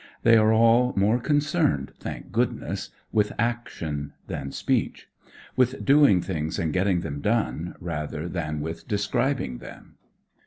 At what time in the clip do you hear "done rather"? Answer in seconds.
7.21-8.27